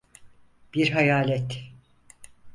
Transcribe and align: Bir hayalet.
Bir 0.73 0.89
hayalet. 0.91 1.71